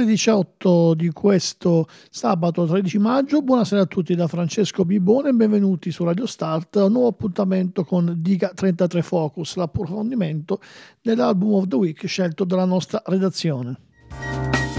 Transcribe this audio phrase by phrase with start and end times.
[0.00, 3.42] Le 18 di questo sabato 13 maggio.
[3.42, 6.76] Buonasera a tutti da Francesco Bibone e benvenuti su Radio Start.
[6.76, 10.58] Un nuovo appuntamento con Diga 33 Focus, l'approfondimento
[11.02, 14.69] dell'album of the week scelto dalla nostra redazione.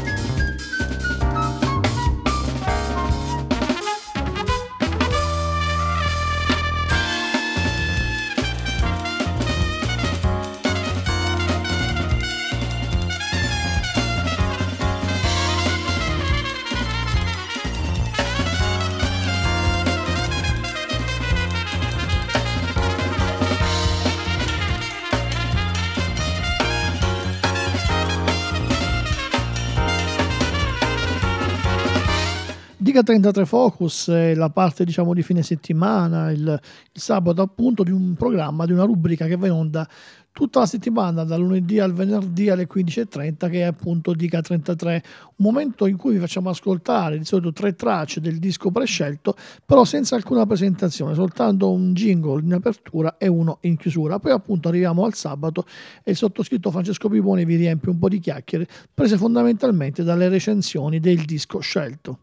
[33.01, 37.91] Diga 33 Focus è la parte diciamo di fine settimana, il, il, sabato appunto di
[37.91, 39.89] un programma, di una rubrica che va in onda
[40.31, 45.03] tutta la settimana, dal lunedì al venerdì alle 15.30 che è appunto Diga 33,
[45.37, 49.35] un momento in cui vi facciamo ascoltare di solito tre tracce del disco prescelto,
[49.65, 54.19] però senza alcuna presentazione, soltanto un jingle in apertura e uno in chiusura.
[54.19, 55.65] Poi appunto arriviamo al sabato
[56.03, 60.99] e il sottoscritto Francesco Pipone vi riempie un po' di chiacchiere, prese fondamentalmente dalle recensioni
[60.99, 62.19] del disco scelto.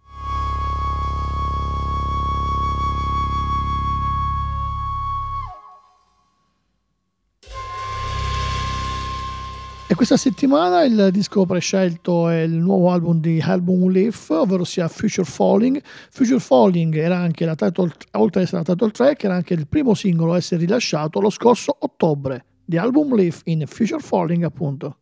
[9.91, 14.87] E questa settimana il disco prescelto è il nuovo album di Album Leaf, ovvero sia
[14.87, 15.81] Future Falling.
[16.11, 19.67] Future Falling era anche la title, oltre ad essere la title track, era anche il
[19.67, 24.99] primo singolo a essere rilasciato lo scorso ottobre di Album Leaf in Future Falling appunto.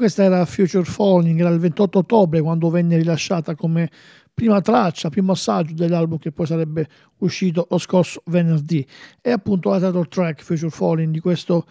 [0.00, 3.90] Questa era Future Falling, era il 28 ottobre quando venne rilasciata come
[4.32, 6.88] prima traccia, primo assaggio dell'album che poi sarebbe
[7.18, 8.86] uscito lo scorso venerdì.
[9.20, 11.66] E appunto la title track Future Falling di questo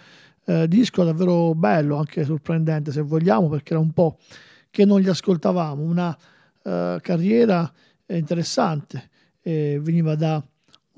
[0.46, 4.20] eh, disco davvero bello, anche sorprendente se vogliamo, perché era un po'
[4.70, 6.16] che non li ascoltavamo, una
[6.62, 7.74] uh, carriera
[8.06, 9.10] interessante,
[9.42, 10.40] eh, veniva da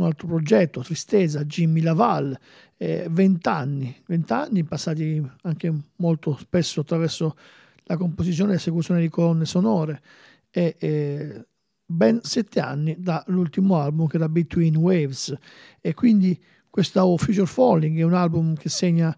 [0.02, 2.38] un altro progetto, Tristezza, Jimmy Laval,
[2.78, 7.36] vent'anni, eh, vent'anni passati anche molto spesso attraverso
[7.84, 10.02] la composizione e l'esecuzione di colonne sonore
[10.50, 11.46] e eh,
[11.86, 15.36] ben sette anni dall'ultimo album che era Between Waves.
[15.80, 16.40] E quindi
[16.70, 19.16] questo Future Falling è un album che segna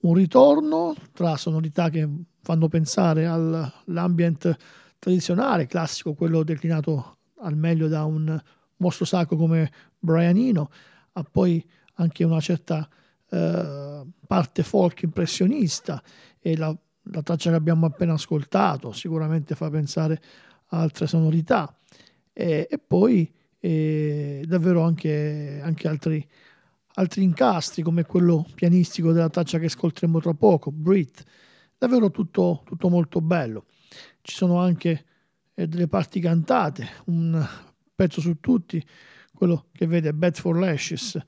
[0.00, 2.08] un ritorno tra sonorità che
[2.42, 4.56] fanno pensare all'ambient
[4.98, 8.40] tradizionale, classico, quello declinato al meglio da un
[8.78, 9.70] mostro sacro come
[10.06, 10.70] Brian Eno,
[11.12, 11.64] ha poi
[11.94, 12.88] anche una certa
[13.28, 16.02] eh, parte folk impressionista
[16.38, 20.20] e la, la, traccia che abbiamo appena ascoltato sicuramente fa pensare
[20.68, 21.76] a altre sonorità
[22.32, 26.24] e, e poi e davvero anche, anche altri,
[26.94, 31.24] altri, incastri come quello pianistico della traccia che ascolteremo tra poco, Breathe,
[31.76, 33.64] davvero tutto, tutto molto bello.
[34.22, 35.04] Ci sono anche
[35.54, 37.44] eh, delle parti cantate, un
[37.92, 38.84] pezzo su tutti,
[39.36, 41.18] quello che vede Bad for Lashes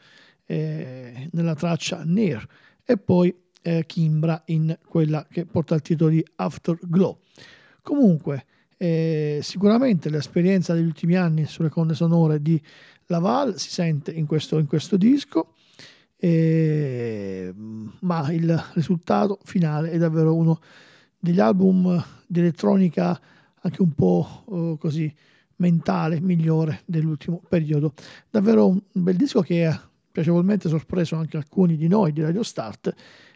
[0.46, 2.46] eh, nella traccia Near
[2.84, 7.18] e poi eh, Kimbra in quella che porta il titolo di Afterglow.
[7.82, 8.46] Comunque,
[8.76, 12.60] eh, sicuramente l'esperienza degli ultimi anni sulle colonne sonore di
[13.06, 15.54] Laval si sente in questo, in questo disco,
[16.16, 17.52] eh,
[18.00, 20.60] ma il risultato finale è davvero uno
[21.18, 23.20] degli album di elettronica
[23.60, 25.12] anche un po' eh, così
[25.58, 27.92] mentale migliore dell'ultimo periodo.
[28.30, 32.94] Davvero un bel disco che ha piacevolmente sorpreso anche alcuni di noi di Radio Start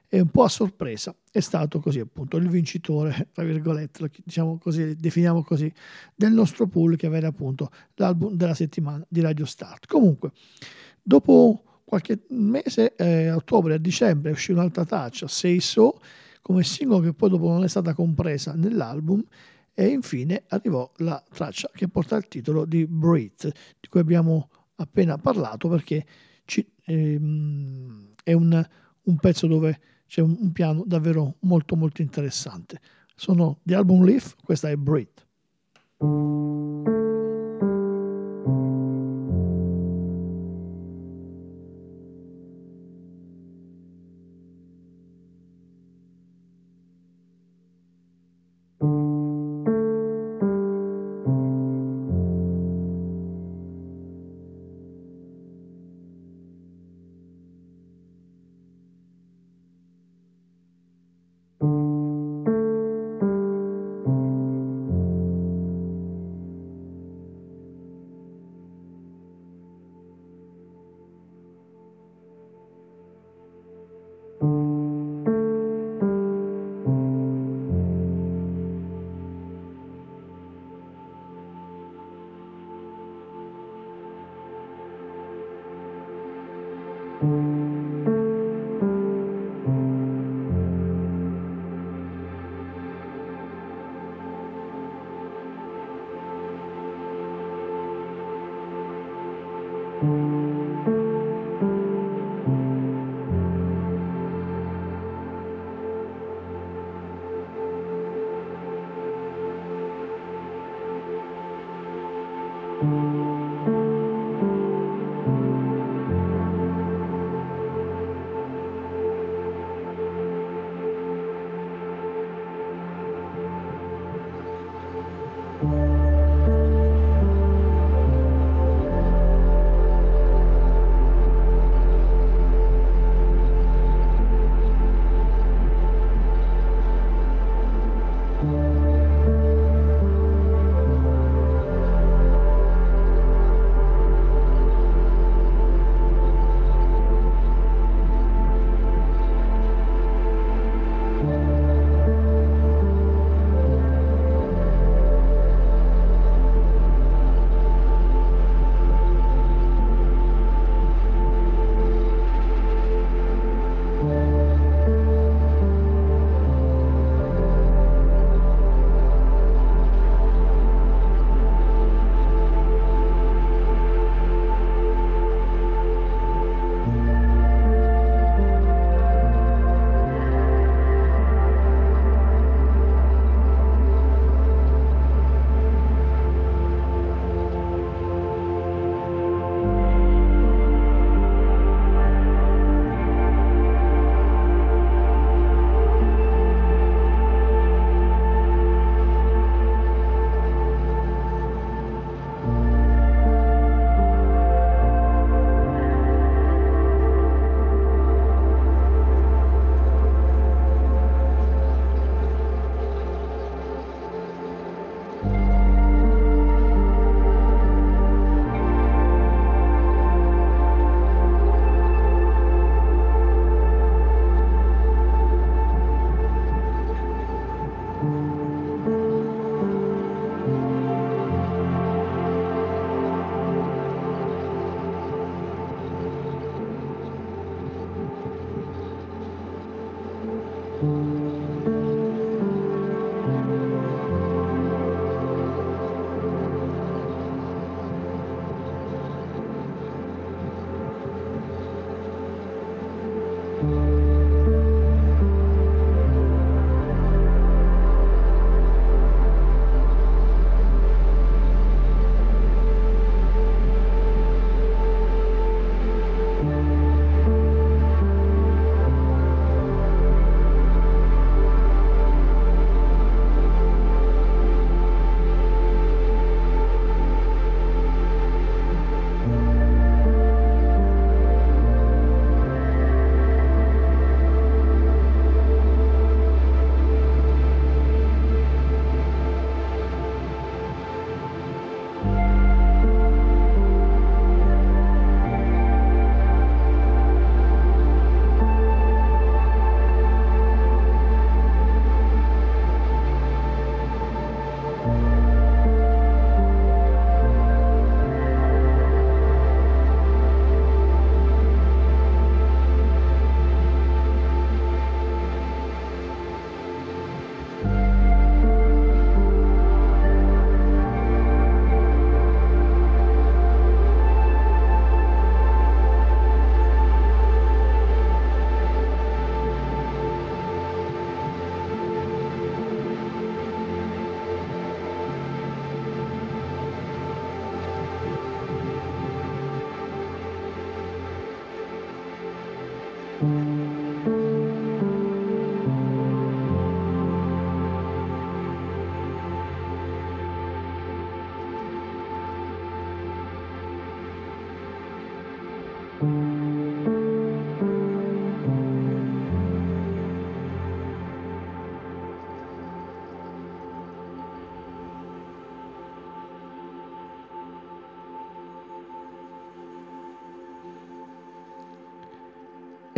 [0.08, 4.94] e un po' a sorpresa è stato così appunto il vincitore, tra virgolette, diciamo così,
[4.94, 5.72] definiamo così,
[6.14, 9.86] del nostro pool che aveva appunto l'album della settimana di Radio Start.
[9.86, 10.32] Comunque,
[11.02, 15.98] dopo qualche mese, eh, a ottobre, a dicembre, uscì un'altra traccia, Say So,
[16.42, 19.22] come singolo che poi dopo non è stata compresa nell'album
[19.74, 25.16] e infine arrivò la traccia che porta il titolo di Breathe, di cui abbiamo appena
[25.16, 26.04] parlato perché
[26.44, 28.66] ci, ehm, è un,
[29.02, 32.80] un, pezzo dove c'è un, un, piano davvero molto molto interessante.
[33.14, 36.91] Sono di album Leaf, questa è Breathe.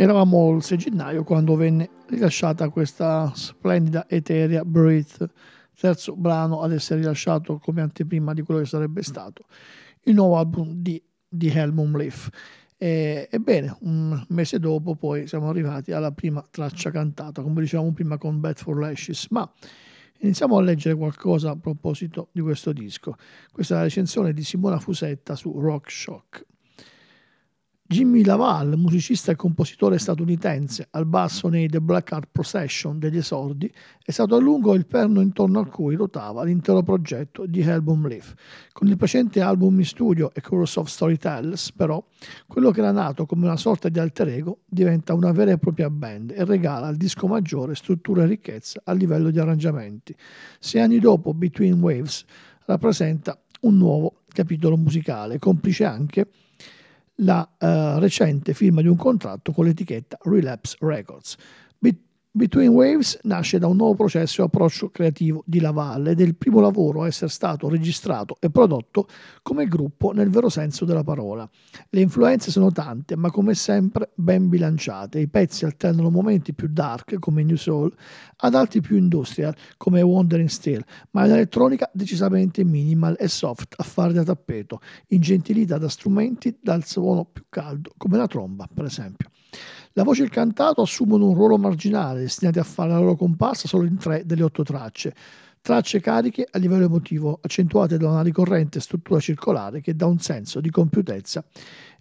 [0.05, 5.31] Eravamo il 6 gennaio quando venne rilasciata questa splendida eterea Breathe,
[5.75, 9.45] terzo brano ad essere rilasciato come anteprima di quello che sarebbe stato
[10.03, 12.29] il nuovo album di, di Helmut Leaf.
[12.77, 18.19] E, ebbene, un mese dopo poi siamo arrivati alla prima traccia cantata, come dicevamo prima
[18.19, 19.51] con Bad for Lashes, ma
[20.19, 23.15] iniziamo a leggere qualcosa a proposito di questo disco.
[23.51, 26.45] Questa è la recensione di Simona Fusetta su Rock Shock.
[27.87, 33.71] Jimmy Laval, musicista e compositore statunitense, al basso nei The Black Art Procession degli esordi,
[34.03, 38.33] è stato a lungo il perno intorno a cui ruotava l'intero progetto di Album Leaf.
[38.71, 42.03] Con il precedente album in studio e Chorus of Storytellers, però,
[42.47, 45.91] quello che era nato come una sorta di alter ego diventa una vera e propria
[45.91, 50.15] band e regala al disco maggiore struttura e ricchezza a livello di arrangiamenti.
[50.57, 52.25] Sei anni dopo, Between Waves
[52.65, 56.27] rappresenta un nuovo capitolo musicale, complice anche
[57.19, 61.37] la uh, recente firma di un contratto con l'etichetta Relapse Records.
[62.37, 66.35] Between Waves nasce da un nuovo processo e approccio creativo di Lavalle ed è il
[66.35, 69.07] primo lavoro a essere stato registrato e prodotto
[69.41, 71.49] come gruppo nel vero senso della parola.
[71.89, 75.19] Le influenze sono tante, ma come sempre ben bilanciate.
[75.19, 77.95] I pezzi alternano momenti più dark come New Soul
[78.39, 83.83] ad altri più industrial come Wandering Still, ma in elettronica decisamente minimal e soft a
[83.83, 89.29] fare da tappeto, ingentilita da strumenti dal suono più caldo come la tromba, per esempio.
[89.97, 93.67] La voce e il cantato assumono un ruolo marginale, destinati a fare la loro comparsa
[93.67, 95.13] solo in tre delle otto tracce.
[95.61, 100.59] Tracce cariche a livello emotivo, accentuate da una ricorrente struttura circolare che dà un senso
[100.59, 101.43] di compiutezza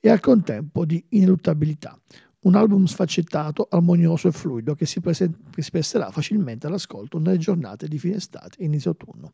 [0.00, 1.99] e al contempo di ineluttabilità.
[2.40, 7.38] Un album sfaccettato, armonioso e fluido che si, presen- che si presterà facilmente all'ascolto nelle
[7.38, 9.33] giornate di fine estate e inizio autunno.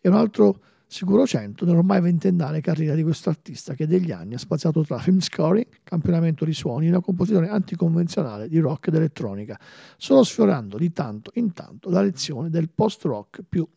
[0.00, 4.38] E un altro sicuro 100 nell'ormai ventennale carriera di questo artista che degli anni ha
[4.38, 9.60] spaziato tra film scoring, campionamento di suoni e una composizione anticonvenzionale di rock ed elettronica,
[9.98, 13.68] solo sfiorando di tanto in tanto la lezione del post-rock più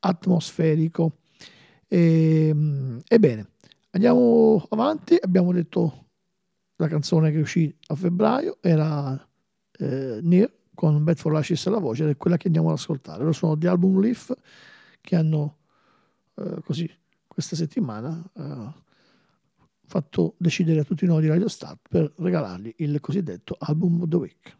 [0.00, 1.18] atmosferico.
[1.86, 3.50] E, ehm, ebbene,
[3.90, 6.06] andiamo avanti, abbiamo detto
[6.76, 9.14] la canzone che uscì a febbraio era
[9.78, 13.20] eh, Near con Bad for Lashes alla voce ed è quella che andiamo ad ascoltare.
[13.20, 14.32] Loro sono di album Leaf
[15.00, 15.58] che hanno
[16.34, 16.90] eh, così
[17.26, 18.72] questa settimana eh,
[19.86, 24.16] fatto decidere a tutti noi di Radio Start per regalargli il cosiddetto album of the
[24.16, 24.56] week.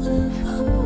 [0.00, 0.77] 南方。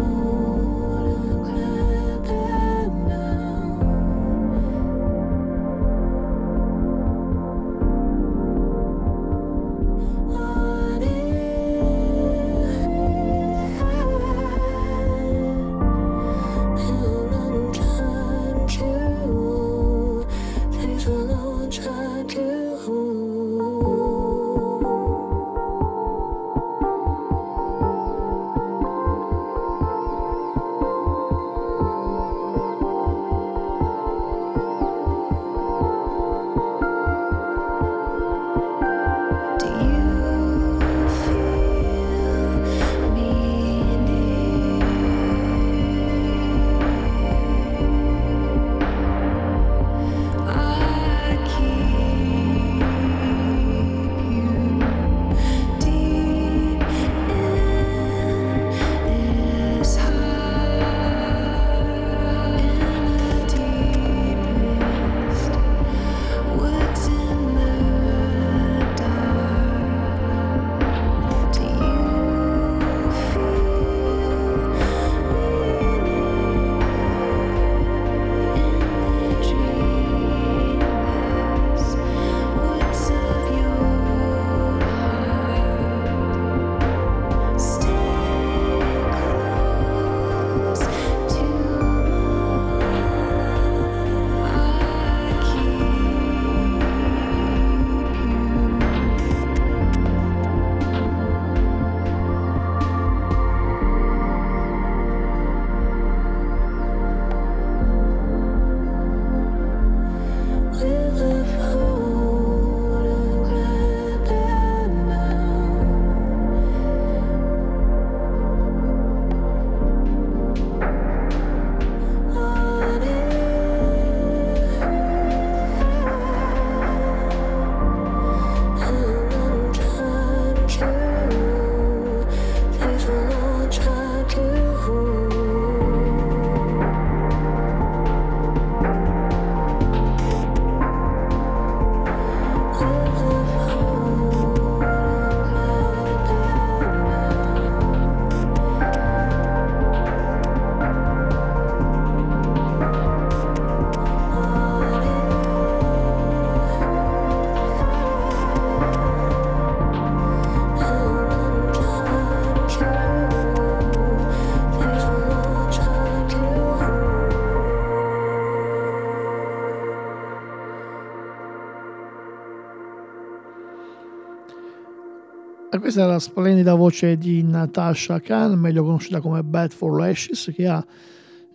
[175.93, 180.67] Questa è la splendida voce di Natasha Khan, meglio conosciuta come Bad for Lashes, che
[180.67, 180.83] ha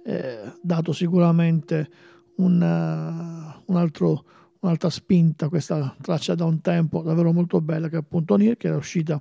[0.06, 1.90] eh, dato sicuramente
[2.36, 4.26] un, uh, un altro,
[4.60, 8.58] un'altra spinta a questa traccia da un tempo davvero molto bella, che è appunto Nir,
[8.58, 9.20] che era uscita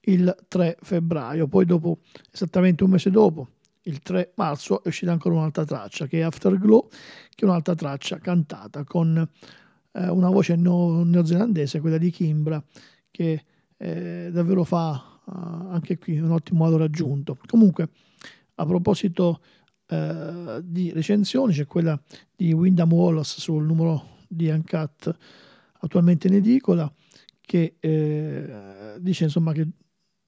[0.00, 1.46] il 3 febbraio.
[1.46, 1.98] Poi dopo,
[2.32, 3.48] esattamente un mese dopo,
[3.82, 8.16] il 3 marzo, è uscita ancora un'altra traccia, che è Afterglow, che è un'altra traccia
[8.16, 9.28] cantata con
[9.92, 12.64] eh, una voce neozelandese, quella di Kimbra,
[13.10, 13.44] che
[13.76, 15.32] eh, davvero fa uh,
[15.70, 17.38] anche qui un ottimo modo raggiunto.
[17.46, 17.90] Comunque,
[18.56, 19.40] a proposito
[19.88, 22.00] uh, di recensioni, c'è quella
[22.34, 25.14] di Wyndham Wallace sul numero di Uncut
[25.80, 26.90] attualmente in edicola,
[27.40, 29.68] che eh, dice insomma che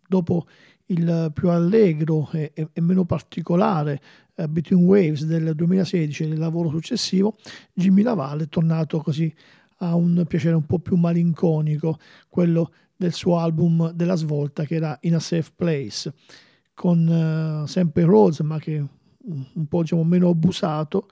[0.07, 0.47] dopo
[0.87, 4.01] il più allegro e, e, e meno particolare
[4.37, 7.37] uh, Between Waves del 2016 e il lavoro successivo,
[7.73, 9.35] Jimmy Lavalle è tornato così
[9.79, 14.97] a un piacere un po' più malinconico, quello del suo album della svolta che era
[15.03, 16.13] In a Safe Place,
[16.75, 18.85] con uh, sempre Rose, ma che
[19.27, 21.09] un, po' diciamo, meno abusato,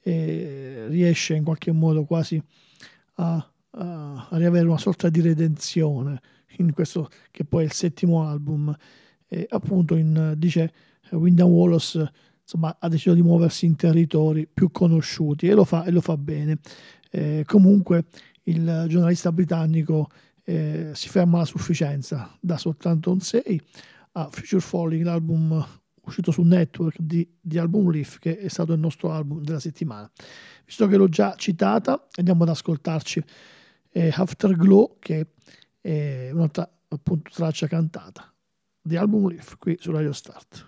[0.00, 2.42] e riesce in qualche modo quasi
[3.14, 3.34] a,
[3.70, 6.20] a, a riavere una sorta di redenzione
[6.58, 8.74] in questo che poi è il settimo album.
[9.26, 10.72] E appunto in, dice
[11.10, 12.10] Wyndham Wallace
[12.40, 16.16] insomma, ha deciso di muoversi in territori più conosciuti e lo fa, e lo fa
[16.16, 16.58] bene.
[17.10, 18.06] Eh, comunque
[18.44, 20.08] il giornalista britannico
[20.48, 23.60] eh, si ferma alla sufficienza, da soltanto un 6
[24.12, 25.66] a Future Falling, l'album
[26.00, 30.10] uscito su Network di, di Album Leaf, che è stato il nostro album della settimana.
[30.64, 33.22] Visto che l'ho già citata, andiamo ad ascoltarci
[33.90, 35.26] eh, Afterglow, che
[35.82, 38.32] è un'altra appunto traccia cantata
[38.80, 40.66] di Album Leaf qui su Radio Start.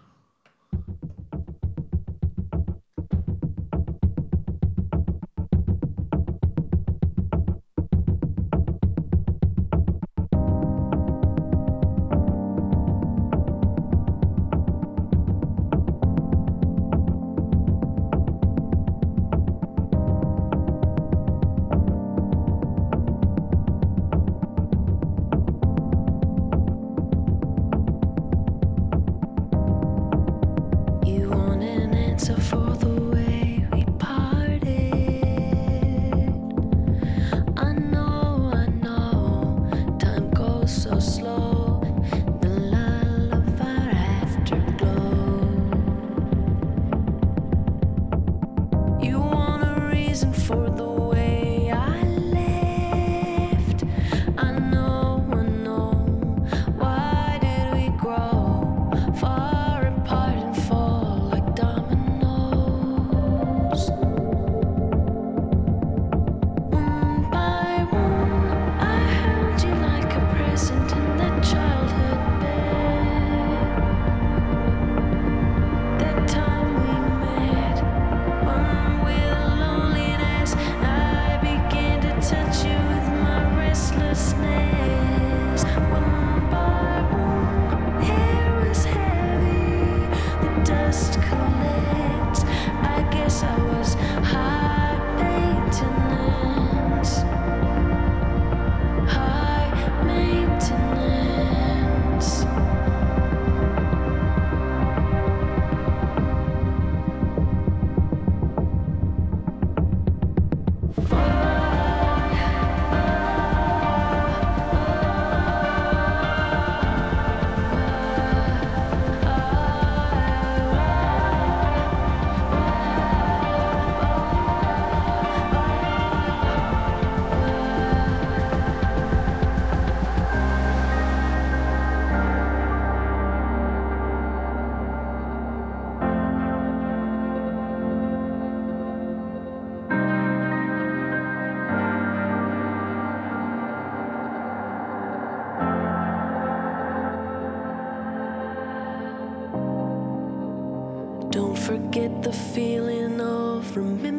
[152.23, 154.10] the feeling of remembering.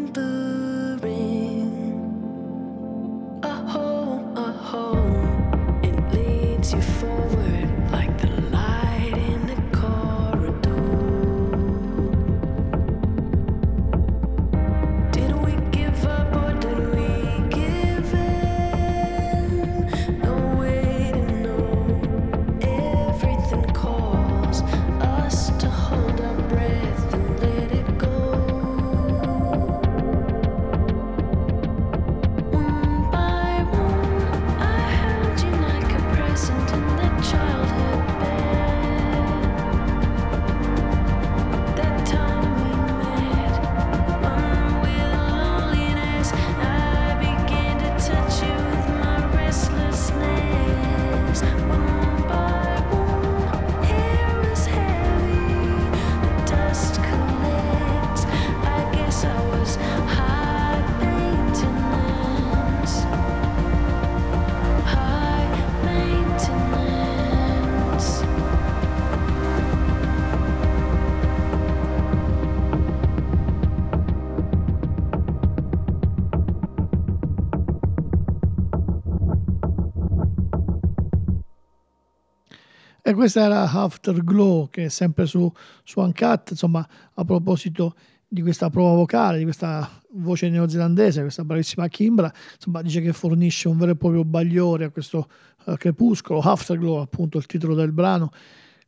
[83.21, 85.51] Questa era Afterglow, che è sempre su,
[85.83, 87.93] su Uncut, insomma, a proposito
[88.27, 93.67] di questa prova vocale, di questa voce neozelandese, questa bravissima Kimbra, insomma, dice che fornisce
[93.67, 95.29] un vero e proprio bagliore a questo
[95.65, 98.31] uh, crepuscolo, Afterglow, appunto il titolo del brano,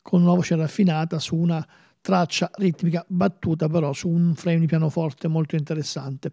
[0.01, 1.63] con una voce raffinata su una
[2.01, 6.31] traccia ritmica battuta però su un frame di pianoforte molto interessante.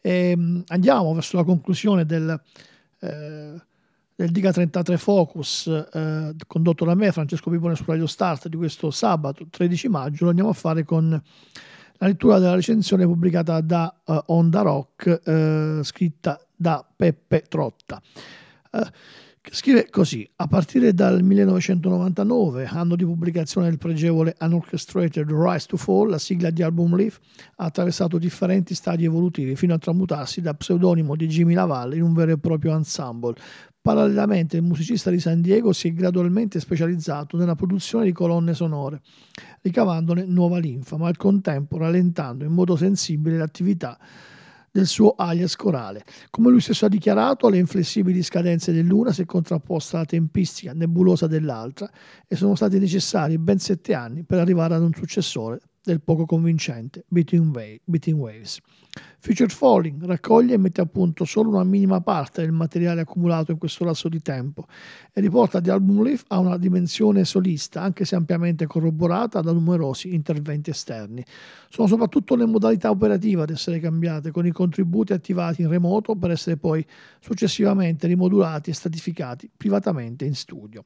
[0.00, 2.40] E, ehm, andiamo verso la conclusione del,
[3.00, 3.60] eh,
[4.20, 8.90] del Diga 33 Focus eh, condotto da me, Francesco Pipone su Radio Start di questo
[8.90, 14.18] sabato 13 maggio, lo andiamo a fare con la lettura della recensione pubblicata da uh,
[14.26, 18.00] Onda Rock, uh, scritta da Peppe Trotta.
[18.72, 18.80] Uh,
[19.52, 26.10] Scrive così: A partire dal 1999, anno di pubblicazione del pregevole Unorchestrated Rise to Fall,
[26.10, 27.18] la sigla di Album Leaf
[27.56, 32.12] ha attraversato differenti stadi evolutivi fino a tramutarsi da pseudonimo di Jimmy Lavalle in un
[32.12, 33.34] vero e proprio ensemble.
[33.82, 39.00] Parallelamente, il musicista di San Diego si è gradualmente specializzato nella produzione di colonne sonore,
[39.62, 43.98] ricavandone nuova linfa, ma al contempo rallentando in modo sensibile l'attività
[44.70, 46.04] del suo alias corale.
[46.30, 51.26] Come lui stesso ha dichiarato, alle inflessibili scadenze dell'una si è contrapposta la tempistica nebulosa
[51.26, 51.90] dell'altra
[52.26, 57.04] e sono stati necessari ben sette anni per arrivare ad un successore del poco convincente
[57.08, 57.50] Between,
[58.18, 58.60] Waves.
[59.22, 63.58] Future Falling raccoglie e mette a punto solo una minima parte del materiale accumulato in
[63.58, 64.66] questo lasso di tempo
[65.12, 70.14] e riporta The Album Leaf a una dimensione solista, anche se ampiamente corroborata da numerosi
[70.14, 71.22] interventi esterni.
[71.68, 76.30] Sono soprattutto le modalità operative ad essere cambiate, con i contributi attivati in remoto per
[76.30, 76.84] essere poi
[77.20, 80.82] successivamente rimodulati e stratificati privatamente in studio.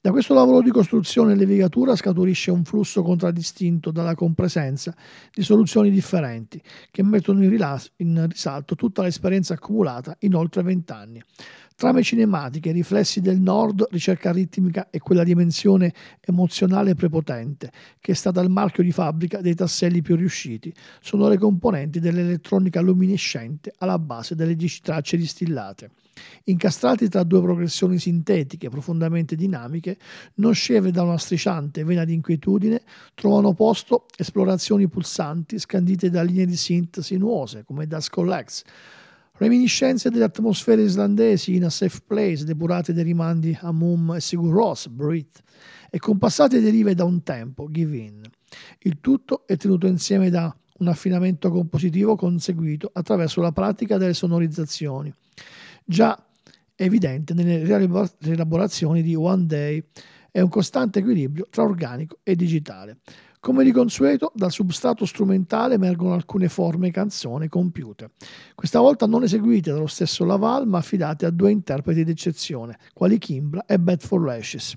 [0.00, 4.94] Da questo lavoro di costruzione e levigatura scaturisce un flusso contraddistinto dalla compresenza
[5.32, 7.50] di soluzioni differenti che mettono in,
[7.96, 11.22] in risalto tutta l'esperienza accumulata in oltre vent'anni.
[11.76, 18.42] Trame cinematiche, riflessi del nord, ricerca ritmica e quella dimensione emozionale prepotente, che è stata
[18.42, 24.34] il marchio di fabbrica dei tasselli più riusciti, sono le componenti dell'elettronica luminescente alla base
[24.34, 25.90] delle dieci tracce distillate.
[26.44, 29.98] Incastrati tra due progressioni sintetiche profondamente dinamiche,
[30.34, 32.82] non sceve da una strisciante vena di inquietudine,
[33.14, 38.64] trovano posto esplorazioni pulsanti scandite da linee di synth sinuose come Dusk Collects,
[39.40, 44.52] Reminiscenze delle atmosfere islandesi in A Safe Place, depurate dai rimandi a Mum e Sigur
[44.52, 45.40] Ross, Breathe,
[45.88, 48.20] e compassate derive da un tempo, Give In.
[48.80, 55.10] Il tutto è tenuto insieme da un affinamento compositivo conseguito attraverso la pratica delle sonorizzazioni,
[55.84, 56.16] già
[56.76, 57.62] evidente nelle
[58.18, 59.82] rielaborazioni di One Day
[60.30, 62.98] e un costante equilibrio tra organico e digitale.
[63.40, 68.10] Come di consueto, dal substrato strumentale emergono alcune forme canzone compiute,
[68.54, 73.64] questa volta non eseguite dallo stesso Laval, ma affidate a due interpreti d'eccezione, quali Kimbra
[73.64, 74.74] e Bad for Lashes.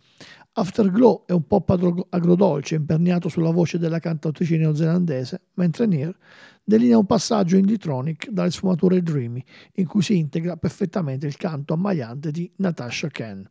[0.56, 1.68] Afterglow è un pop
[2.10, 6.16] agrodolce imperniato sulla voce della cantautrice neozelandese, mentre Near
[6.64, 12.30] delinea un passaggio indie-tronic dalle sfumature dreamy, in cui si integra perfettamente il canto ammaiante
[12.30, 13.50] di Natasha Ken.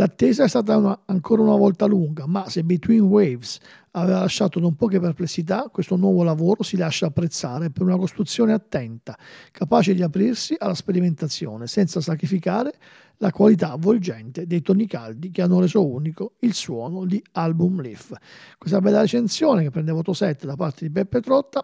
[0.00, 3.58] L'attesa è stata una, ancora una volta lunga, ma se Between Waves
[3.90, 9.14] aveva lasciato non poche perplessità, questo nuovo lavoro si lascia apprezzare per una costruzione attenta,
[9.52, 12.72] capace di aprirsi alla sperimentazione, senza sacrificare
[13.18, 18.14] la qualità avvolgente dei toni caldi che hanno reso unico il suono di Album Leaf.
[18.56, 21.62] Questa bella recensione che prende voto 7 da parte di Beppe Trotta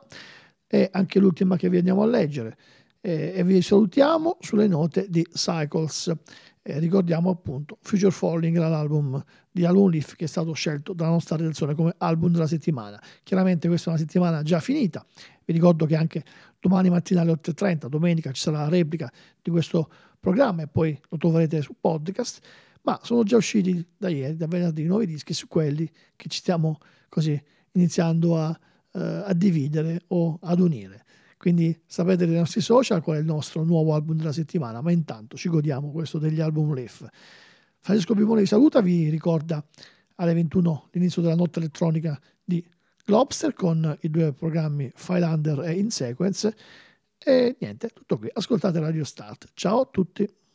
[0.67, 2.59] è anche l'ultima che vi andiamo a leggere
[3.01, 6.13] e vi salutiamo sulle note di Cycles.
[6.69, 11.37] Eh, ricordiamo appunto Future Falling, l'album di Alun Leaf che è stato scelto dalla nostra
[11.37, 13.01] redazione come album della settimana.
[13.23, 15.07] Chiaramente questa è una settimana già finita,
[15.45, 16.25] vi ricordo che anche
[16.59, 19.09] domani mattina alle 8.30, domenica, ci sarà la replica
[19.41, 22.45] di questo programma e poi lo troverete su podcast,
[22.83, 26.81] ma sono già usciti da ieri, da venerdì, nuovi dischi su quelli che ci stiamo
[27.09, 27.41] così
[27.75, 31.05] iniziando a, uh, a dividere o ad unire.
[31.37, 35.37] Quindi sapete dai nostri social qual è il nostro nuovo album della settimana, ma intanto
[35.37, 37.07] ci godiamo questo degli album Leaf.
[37.81, 39.65] Francesco Pimone vi saluta, vi ricorda
[40.17, 42.65] alle 21 l'inizio della notte elettronica di
[43.05, 46.57] Globster con i due programmi Filelander e In Sequence.
[47.19, 48.29] E niente, tutto qui.
[48.33, 49.51] Ascoltate Radio Start.
[49.55, 50.46] Ciao a tutti.